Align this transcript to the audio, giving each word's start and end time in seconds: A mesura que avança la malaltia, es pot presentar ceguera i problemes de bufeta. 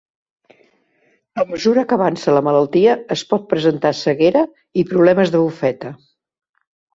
A 1.41 1.43
mesura 1.49 1.83
que 1.91 1.95
avança 1.97 2.33
la 2.37 2.43
malaltia, 2.47 2.95
es 3.17 3.25
pot 3.35 3.45
presentar 3.51 3.93
ceguera 4.01 4.43
i 4.83 4.87
problemes 4.95 5.35
de 5.37 5.45
bufeta. 5.45 5.95